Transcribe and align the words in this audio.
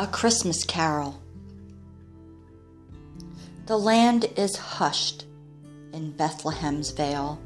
A 0.00 0.06
Christmas 0.06 0.62
Carol. 0.62 1.20
The 3.66 3.76
land 3.76 4.26
is 4.36 4.54
hushed 4.56 5.24
in 5.92 6.12
Bethlehem's 6.12 6.92
vale. 6.92 7.42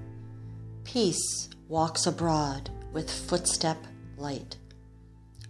Peace 0.85 1.49
walks 1.69 2.07
abroad 2.07 2.69
with 2.93 3.11
footstep 3.11 3.79
light. 4.19 4.59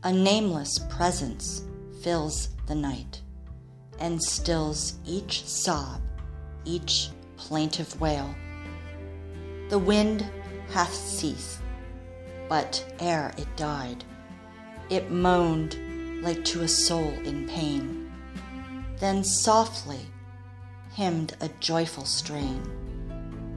A 0.05 0.13
nameless 0.13 0.79
presence 0.91 1.65
fills 2.05 2.51
the 2.69 2.77
night 2.77 3.21
and 3.99 4.23
stills 4.23 4.95
each 5.05 5.45
sob, 5.45 6.01
each 6.65 7.09
plaintive 7.37 8.01
wail. 8.01 8.33
The 9.71 9.79
wind 9.81 10.25
hath 10.71 10.95
ceased, 10.95 11.59
but 12.49 12.95
ere 13.01 13.35
it 13.37 13.49
died, 13.57 14.05
it 14.89 15.11
moaned 15.11 15.82
like 16.23 16.45
to 16.45 16.63
a 16.63 16.69
soul 16.69 17.13
in 17.25 17.49
pain. 17.49 18.11
Then 18.99 19.25
softly 19.25 20.07
hymned 20.95 21.37
a 21.41 21.49
joyful 21.59 22.05
strain, 22.05 22.63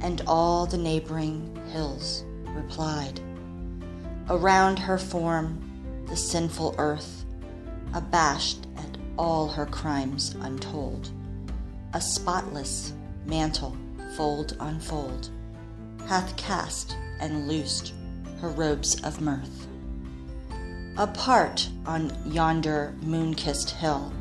and 0.02 0.22
all 0.26 0.66
the 0.66 0.78
neighboring 0.78 1.56
hills 1.72 2.26
replied. 2.48 3.20
Around 4.30 4.80
her 4.80 4.98
form, 4.98 5.62
the 6.08 6.16
sinful 6.16 6.74
earth, 6.80 7.26
abashed 7.94 8.66
at 8.78 8.98
all 9.18 9.48
her 9.48 9.68
crimes 9.68 10.36
untold, 10.42 11.12
a 11.94 12.02
spotless 12.02 12.94
mantle, 13.26 13.78
fold 14.18 14.58
on 14.60 14.80
fold, 14.80 15.30
hath 16.08 16.36
cast 16.36 16.98
and 17.20 17.48
loosed 17.48 17.94
her 18.42 18.50
robes 18.50 19.02
of 19.04 19.22
mirth. 19.22 19.68
Apart 20.98 21.68
on 21.86 22.10
yonder 22.26 22.96
moon 23.02 23.36
kissed 23.36 23.72
hill, 23.72 24.14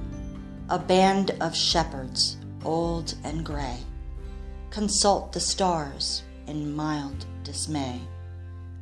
a 0.68 0.76
band 0.76 1.30
of 1.40 1.54
shepherds, 1.54 2.36
old 2.64 3.14
and 3.22 3.44
gray, 3.44 3.78
consult 4.70 5.32
the 5.32 5.38
stars 5.38 6.24
in 6.48 6.74
mild 6.74 7.26
dismay 7.44 8.00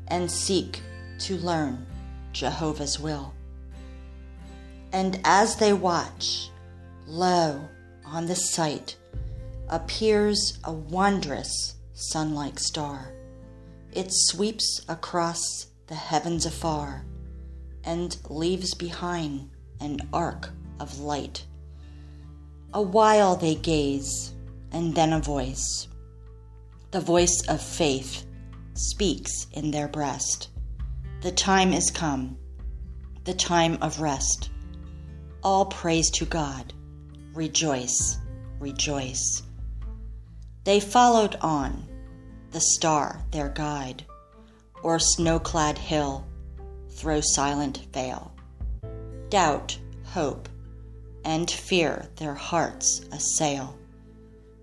and 0.08 0.30
seek 0.30 0.80
to 1.18 1.36
learn 1.36 1.86
Jehovah's 2.32 2.98
will. 2.98 3.34
And 4.90 5.20
as 5.22 5.56
they 5.56 5.74
watch, 5.74 6.48
lo, 7.06 7.60
on 8.06 8.24
the 8.24 8.36
sight 8.36 8.96
appears 9.68 10.58
a 10.64 10.72
wondrous 10.72 11.74
sun 11.92 12.34
like 12.34 12.58
star. 12.58 13.12
It 13.92 14.08
sweeps 14.10 14.80
across 14.88 15.66
the 15.88 15.94
heavens 15.94 16.46
afar 16.46 17.04
and 17.84 18.16
leaves 18.28 18.74
behind 18.74 19.50
an 19.80 19.98
arc 20.12 20.50
of 20.80 21.00
light. 21.00 21.46
A 22.74 22.82
while 22.82 23.36
they 23.36 23.54
gaze, 23.54 24.32
and 24.70 24.94
then 24.94 25.12
a 25.12 25.20
voice, 25.20 25.88
the 26.90 27.00
voice 27.00 27.42
of 27.48 27.60
faith, 27.60 28.24
speaks 28.74 29.46
in 29.52 29.70
their 29.70 29.88
breast. 29.88 30.48
The 31.20 31.32
time 31.32 31.72
is 31.72 31.90
come, 31.90 32.36
the 33.24 33.34
time 33.34 33.78
of 33.82 34.00
rest. 34.00 34.50
All 35.42 35.66
praise 35.66 36.10
to 36.12 36.24
God. 36.24 36.72
Rejoice, 37.34 38.18
rejoice. 38.58 39.42
They 40.64 40.80
followed 40.80 41.36
on, 41.40 41.86
the 42.50 42.60
star 42.60 43.20
their 43.30 43.48
guide, 43.48 44.04
o'er 44.84 44.98
snow 44.98 45.38
clad 45.38 45.78
hill 45.78 46.26
throw 46.94 47.20
silent 47.20 47.86
vale. 47.92 48.32
Doubt, 49.28 49.78
hope, 50.04 50.48
and 51.24 51.50
fear 51.50 52.08
their 52.16 52.34
hearts 52.34 53.02
assail, 53.12 53.76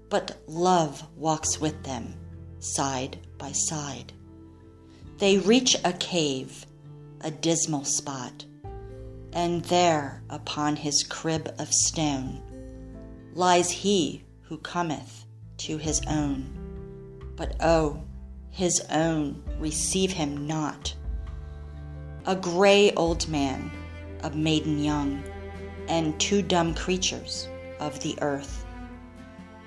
but 0.09 0.38
love 0.47 1.03
walks 1.16 1.59
with 1.59 1.84
them, 1.84 2.13
side 2.59 3.18
by 3.38 3.51
side. 3.51 4.13
They 5.18 5.38
reach 5.38 5.75
a 5.84 5.94
cave, 5.94 6.66
a 7.22 7.31
dismal 7.31 7.85
spot, 7.85 8.45
and 9.34 9.63
there 9.66 10.23
upon 10.29 10.75
his 10.75 11.03
crib 11.03 11.53
of 11.59 11.69
stone 11.72 12.41
lies 13.34 13.69
he 13.69 14.23
who 14.44 14.57
cometh 14.57 15.25
to 15.57 15.78
his 15.78 16.01
own. 16.07 16.56
But 17.35 17.56
oh, 17.59 18.03
his 18.50 18.81
own 18.89 19.44
receive 19.59 20.12
him 20.12 20.47
not 20.47 20.94
a 22.25 22.35
gray 22.35 22.91
old 22.94 23.28
man, 23.30 23.72
a 24.24 24.30
maiden 24.31 24.84
young, 24.84 25.24
and 25.88 26.19
two 26.19 26.41
dumb 26.41 26.74
creatures 26.75 27.47
of 27.80 28.00
the 28.02 28.18
earth 28.22 28.66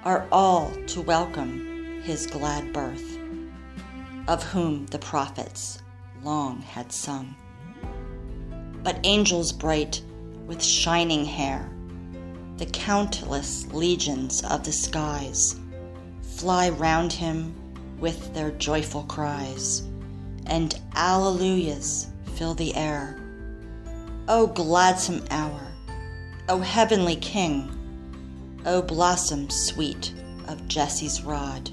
are 0.04 0.26
all 0.30 0.70
to 0.86 1.00
welcome 1.00 2.02
his 2.02 2.26
glad 2.26 2.72
birth, 2.72 3.18
of 4.28 4.42
whom 4.42 4.86
the 4.86 4.98
prophets 4.98 5.80
long 6.22 6.60
had 6.60 6.92
sung. 6.92 7.34
But 8.82 9.00
angels 9.04 9.52
bright 9.52 10.02
with 10.46 10.62
shining 10.62 11.24
hair, 11.24 11.70
the 12.58 12.66
countless 12.66 13.66
legions 13.72 14.42
of 14.44 14.64
the 14.64 14.72
skies, 14.72 15.58
fly 16.36 16.68
round 16.68 17.12
him 17.12 17.54
with 17.98 18.34
their 18.34 18.50
joyful 18.50 19.04
cries, 19.04 19.82
and 20.46 20.78
alleluias 20.94 22.11
fill 22.36 22.54
the 22.54 22.74
air. 22.74 23.18
O 24.28 24.46
gladsome 24.46 25.24
hour, 25.30 25.72
O 26.48 26.60
heavenly 26.60 27.16
King, 27.16 27.70
O 28.64 28.82
blossom 28.82 29.50
sweet 29.50 30.12
of 30.48 30.68
Jesse's 30.68 31.22
rod, 31.22 31.70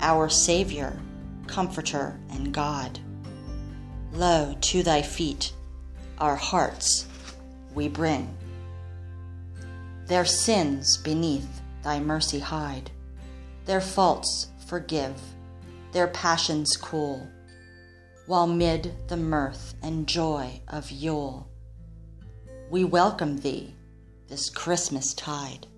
our 0.00 0.28
Savior, 0.28 0.98
Comforter, 1.46 2.18
and 2.30 2.52
God. 2.52 2.98
Lo, 4.12 4.56
to 4.60 4.82
thy 4.82 5.02
feet 5.02 5.52
our 6.18 6.36
hearts 6.36 7.06
we 7.74 7.88
bring. 7.88 8.34
Their 10.06 10.24
sins 10.24 10.96
beneath 10.96 11.60
thy 11.82 12.00
mercy 12.00 12.38
hide, 12.38 12.90
their 13.66 13.80
faults 13.80 14.48
forgive, 14.66 15.20
their 15.92 16.08
passions 16.08 16.76
cool 16.76 17.28
while 18.26 18.46
mid 18.46 18.94
the 19.08 19.16
mirth 19.16 19.74
and 19.82 20.06
joy 20.06 20.60
of 20.68 20.90
Yule 20.90 21.48
we 22.68 22.82
welcome 22.82 23.36
thee 23.38 23.76
this 24.26 24.50
Christmas 24.50 25.14
tide. 25.14 25.68